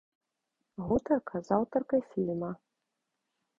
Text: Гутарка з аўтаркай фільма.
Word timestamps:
Гутарка 0.85 1.35
з 1.49 1.55
аўтаркай 1.59 2.01
фільма. 2.11 2.51